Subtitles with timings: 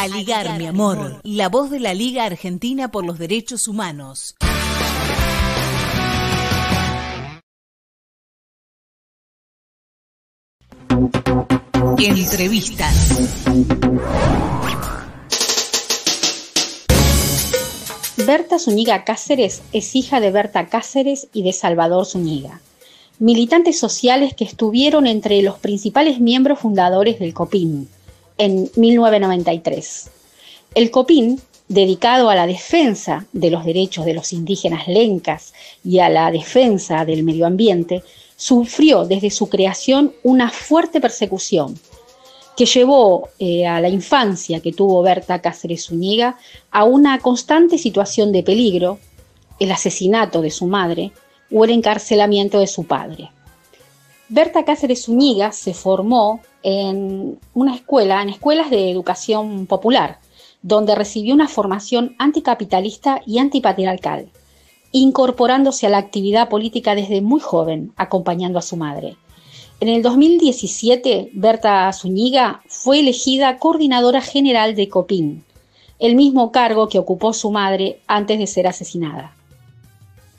[0.00, 4.34] Aligar, mi amor, la voz de la Liga Argentina por los Derechos Humanos.
[11.98, 13.18] Entrevistas.
[18.26, 22.62] Berta Zúñiga Cáceres es hija de Berta Cáceres y de Salvador Zúñiga,
[23.18, 27.90] militantes sociales que estuvieron entre los principales miembros fundadores del COPIN
[28.40, 30.10] en 1993.
[30.74, 35.52] El COPIN, dedicado a la defensa de los derechos de los indígenas lencas
[35.84, 38.02] y a la defensa del medio ambiente,
[38.36, 41.78] sufrió desde su creación una fuerte persecución
[42.56, 46.38] que llevó eh, a la infancia que tuvo Berta Cáceres Zúñiga
[46.70, 48.98] a una constante situación de peligro,
[49.58, 51.12] el asesinato de su madre
[51.52, 53.30] o el encarcelamiento de su padre.
[54.30, 60.18] Berta Cáceres Zúñiga se formó en una escuela, en escuelas de educación popular,
[60.62, 64.28] donde recibió una formación anticapitalista y antipatriarcal,
[64.92, 69.16] incorporándose a la actividad política desde muy joven, acompañando a su madre.
[69.80, 75.44] En el 2017, Berta Zúñiga fue elegida coordinadora general de COPIN,
[75.98, 79.34] el mismo cargo que ocupó su madre antes de ser asesinada.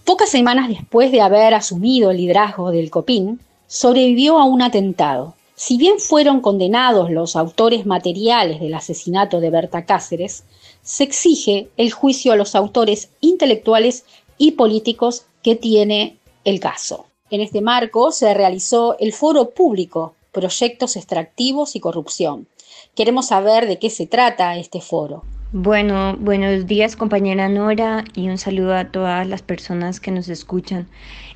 [0.05, 5.35] Pocas semanas después de haber asumido el liderazgo del COPIN, sobrevivió a un atentado.
[5.63, 10.43] Si bien fueron condenados los autores materiales del asesinato de Berta Cáceres,
[10.81, 14.03] se exige el juicio a los autores intelectuales
[14.39, 17.05] y políticos que tiene el caso.
[17.29, 22.47] En este marco se realizó el foro público Proyectos Extractivos y Corrupción.
[22.95, 25.21] Queremos saber de qué se trata este foro.
[25.53, 30.87] Bueno, buenos días compañera Nora y un saludo a todas las personas que nos escuchan.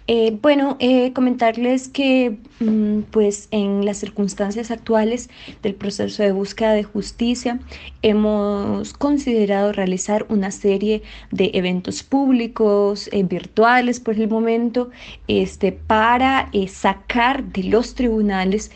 [0.07, 5.31] Eh, bueno, eh, comentarles que mm, pues en las circunstancias actuales
[5.63, 7.59] del proceso de búsqueda de justicia
[8.03, 11.01] hemos considerado realizar una serie
[11.31, 14.91] de eventos públicos, eh, virtuales por el momento,
[15.27, 18.71] este, para sacar de los tribunales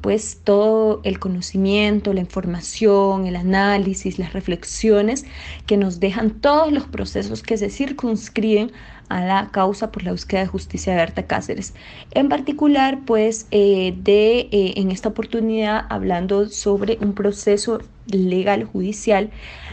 [0.00, 5.24] pues todo el conocimiento, la información, el análisis, las reflexiones
[5.66, 8.72] que nos dejan todos los procesos que se circunscriben
[9.10, 11.74] a la causa por la búsqueda de justicia de Berta Cáceres.
[12.12, 19.30] En particular, pues, eh, de, eh, en esta oportunidad, hablando sobre un proceso legal judicial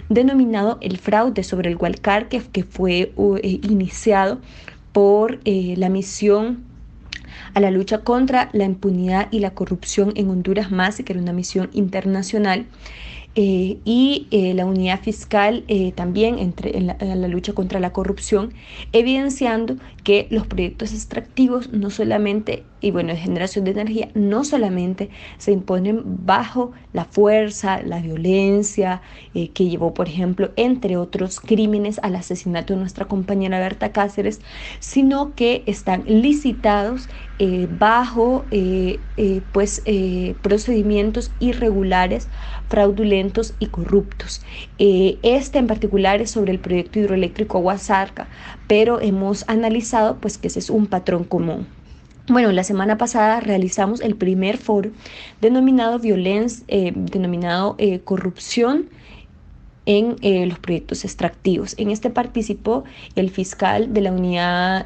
[0.09, 4.39] denominado el fraude sobre el Hualcar, que, que fue eh, iniciado
[4.91, 6.63] por la misión
[7.53, 11.33] a la lucha contra la impunidad y la corrupción en Honduras más, que era una
[11.33, 12.65] misión internacional.
[13.39, 18.51] Eh, y eh, la unidad fiscal eh, también entre, en la, lucha contra la corrupción,
[18.93, 25.51] evidenciando que los proyectos extractivos no solamente, y bueno, generación de energía, no solamente se
[25.51, 29.01] imponen bajo la fuerza, la violencia
[29.33, 34.41] que llevó, por ejemplo, entre otros crímenes al asesinato de nuestra compañera Berta Cáceres,
[34.79, 37.09] sino que están licitados
[37.69, 38.47] bajo
[39.51, 39.83] pues,
[40.41, 42.29] procedimientos irregulares,
[42.67, 44.41] fraudulentos, y corruptos.
[44.77, 48.29] Eh, este en particular es sobre el proyecto hidroeléctrico Aguasarca,
[48.67, 51.67] pero hemos analizado pues que ese es un patrón común.
[52.29, 54.91] Bueno, la semana pasada realizamos el primer foro
[55.39, 58.89] denominado violencia, eh, denominado eh, corrupción
[59.85, 61.73] en los proyectos extractivos.
[61.77, 62.83] En este participó
[63.15, 64.85] el fiscal de la Unidad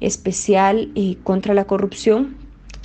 [0.00, 0.92] Especial
[1.24, 2.36] contra la Corrupción,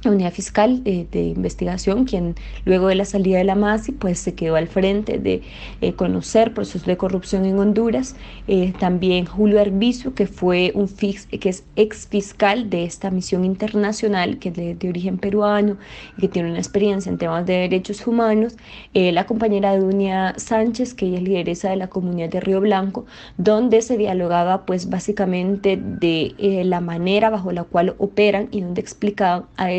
[0.04, 2.36] la unidad fiscal de, investigación, quien
[2.66, 5.42] luego de la salida de la MASI, pues se quedó al frente de
[5.82, 8.16] eh, conocer procesos de corrupción en Honduras.
[8.48, 13.46] Eh, también Julio Arbizu, que fue un fix, que es ex fiscal de esta misión
[13.46, 15.78] internacional, que es de, origen peruano
[16.18, 18.56] y que tiene una experiencia en temas de derechos humanos.
[18.94, 23.06] Eh, la compañera Dunia Sánchez, que ella es lideresa de la comunidad de Río Blanco,
[23.38, 26.34] donde se dialogaba pues básicamente de
[26.66, 29.72] la manera bajo la cual operan y donde explicaban a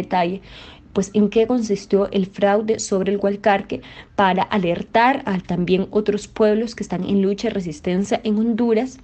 [0.92, 3.80] pues en qué consistió el fraude sobre el Hualcarque
[4.14, 8.98] para alertar a también otros pueblos que están en lucha y resistencia en Honduras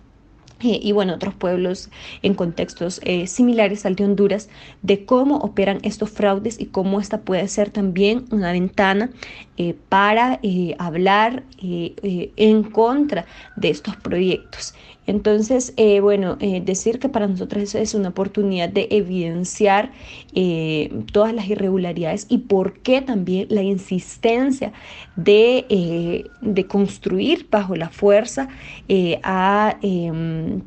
[0.61, 1.89] eh, y bueno, otros pueblos
[2.23, 4.49] en contextos eh, similares al de Honduras,
[4.83, 9.11] de cómo operan estos fraudes y cómo esta puede ser también una ventana
[9.57, 10.41] eh, para
[10.79, 13.27] hablar en contra
[13.57, 14.75] de estos proyectos.
[15.09, 19.91] Entonces, bueno, decir que para nosotros es una oportunidad de evidenciar
[21.13, 24.73] todas las irregularidades y por qué también la insistencia
[25.17, 28.49] de, de construir bajo la fuerza
[29.25, 30.61] a em,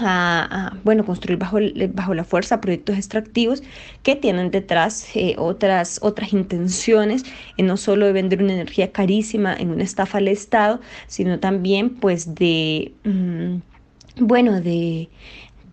[0.00, 1.58] a, bueno, construir bajo,
[1.92, 3.62] bajo la fuerza proyectos extractivos
[4.02, 7.24] que tienen detrás eh, otras, otras intenciones,
[7.58, 12.34] no solo de vender una energía carísima en una estafa al Estado, sino también pues
[12.34, 13.56] de, mm,
[14.16, 15.08] bueno, de,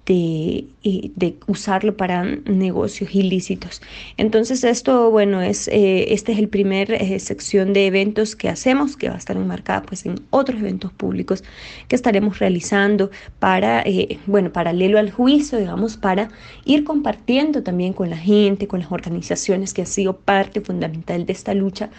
[0.09, 3.81] de, usarlo para negocios ilícitos.
[4.18, 8.97] Entonces esto, bueno, es, eh, este es el primer eh, sección de eventos que hacemos,
[8.97, 11.44] que va a estar enmarcada pues en otros eventos públicos
[11.88, 16.30] que estaremos realizando para, eh, bueno, paralelo al juicio, digamos, para
[16.65, 21.33] ir compartiendo también con la gente, con las organizaciones que ha sido parte fundamental de
[21.33, 21.89] esta lucha,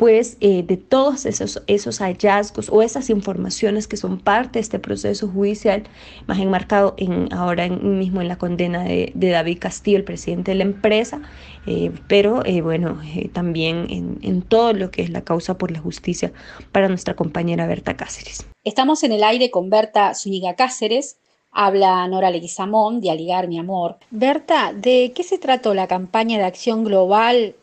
[0.00, 5.28] pues de todos esos, esos hallazgos o esas informaciones que son parte de este proceso
[5.28, 5.82] judicial,
[6.26, 10.64] más enmarcado en, ahora mismo en la condena de, David Castillo, el presidente de la
[10.64, 11.20] empresa,
[11.66, 15.70] eh, pero eh, bueno, eh, también en, en todo lo que es la causa por
[15.70, 16.32] la justicia
[16.72, 18.46] para nuestra compañera Berta Cáceres.
[18.64, 21.18] Estamos en el aire con Berta Zúñiga Cáceres,
[21.52, 23.98] Habla Nora Leguizamón de Aligar Mi Amor.
[24.10, 27.54] Berta, ¿de qué se trató la campaña de acción global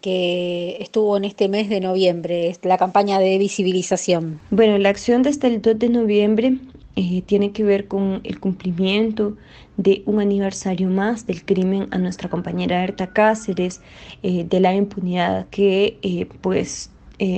[0.00, 4.40] que estuvo en este mes de noviembre, la campaña de visibilización?
[4.50, 6.58] Bueno, la acción desde el 2 de noviembre
[6.96, 9.36] eh, tiene que ver con el cumplimiento
[9.76, 13.80] de un aniversario más del crimen a nuestra compañera Berta Cáceres,
[14.22, 16.90] eh, de la impunidad que eh, pues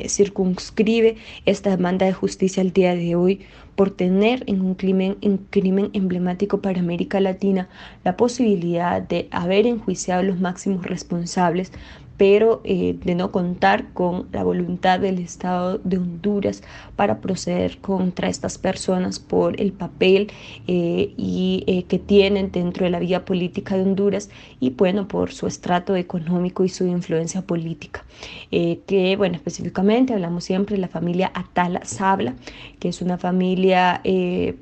[0.08, 3.40] circunscribe esta demanda de justicia al día de hoy
[3.76, 5.18] por tener en un crimen,
[5.50, 7.68] crimen emblemático para América Latina
[8.02, 11.72] la posibilidad de haber enjuiciado a los máximos responsables
[12.16, 16.62] pero eh, de no contar con la voluntad del Estado de Honduras
[16.96, 20.30] para proceder contra estas personas por el papel
[20.66, 24.30] eh, y, eh, que tienen dentro de la vía política de Honduras
[24.60, 28.04] y bueno, por su estrato económico y su influencia política.
[28.50, 32.34] que bueno, específicamente hablamos siempre de la familia Atala Sabla,
[32.78, 34.00] que es una familia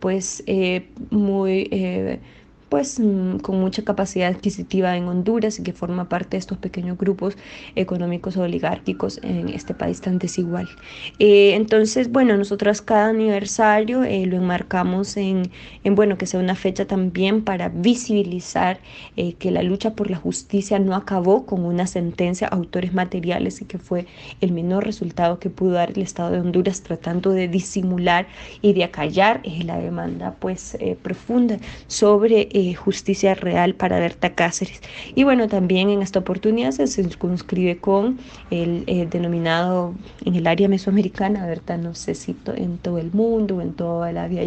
[0.00, 0.42] pues
[1.10, 1.70] muy
[2.74, 6.98] pues mm, con mucha capacidad adquisitiva en Honduras y que forma parte de estos pequeños
[6.98, 7.36] grupos
[7.76, 10.68] económicos oligárquicos en este país tan desigual.
[11.20, 15.52] Eh, entonces, bueno, nosotras cada aniversario eh, lo enmarcamos en,
[15.84, 18.80] en, bueno, que sea una fecha también para visibilizar
[19.16, 23.62] eh, que la lucha por la justicia no acabó con una sentencia a autores materiales
[23.62, 24.06] y que fue
[24.40, 28.26] el menor resultado que pudo dar el Estado de Honduras tratando de disimular
[28.62, 34.80] y de acallar la demanda pues profunda sobre justicia real para Berta Cáceres.
[35.14, 38.18] Y bueno, también en esta oportunidad se circunscribe con
[38.50, 39.92] el denominado
[40.24, 44.12] en el área mesoamericana, Berta no sé si en todo el mundo o en toda
[44.12, 44.44] la Via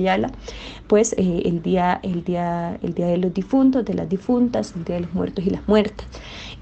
[0.88, 4.86] pues eh, el, día, el, día, el día de los difuntos, de las difuntas, el
[4.86, 6.08] día de los muertos y las muertas.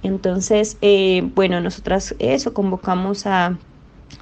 [0.03, 3.57] Entonces, eh, bueno, nosotras eso convocamos a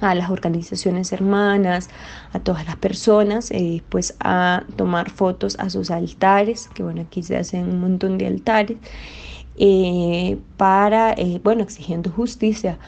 [0.00, 1.88] a las organizaciones hermanas,
[2.32, 7.22] a todas las personas, eh, pues a tomar fotos a sus altares, que bueno, aquí
[7.22, 8.76] se hacen un montón de altares,
[9.56, 12.78] eh, para, eh, bueno, exigiendo justicia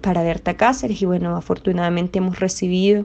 [0.00, 3.04] para Berta Cáceres y bueno, afortunadamente hemos recibido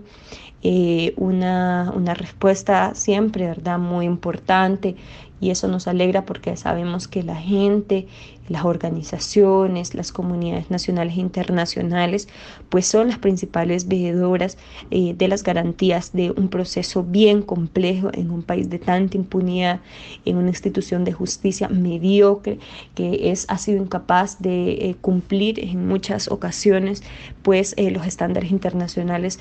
[1.15, 3.79] una, una respuesta siempre, ¿verdad?
[3.79, 4.95] Muy importante
[5.41, 8.07] y eso nos alegra porque sabemos que la gente,
[8.49, 12.27] las organizaciones, las comunidades nacionales e internacionales,
[12.69, 14.57] pues son las principales veedoras
[14.91, 19.79] eh, de las garantías de un proceso bien complejo en un país de tanta impunidad,
[20.25, 22.59] en una institución de justicia mediocre
[22.95, 27.03] que es, ha sido incapaz de eh, cumplir en muchas ocasiones
[27.43, 29.39] pues eh, los estándares internacionales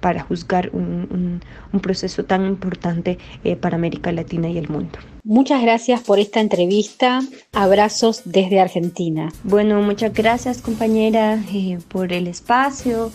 [0.00, 1.40] para juzgar un,
[1.72, 3.18] un, proceso tan importante
[3.60, 4.98] para América Latina y el mundo.
[5.24, 7.20] Muchas gracias por esta entrevista.
[7.52, 9.30] Abrazos desde Argentina.
[9.44, 13.12] Bueno, muchas gracias compañera eh, por el espacio.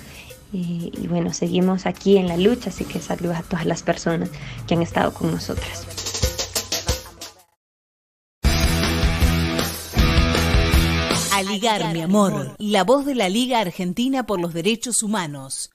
[0.54, 4.30] Eh, y bueno, seguimos aquí en la lucha, así que saludos a todas las personas
[4.68, 5.86] que han estado con nosotras.
[11.34, 15.70] Aligar, mi amor, la voz de la Liga Argentina por los Derechos Humanos.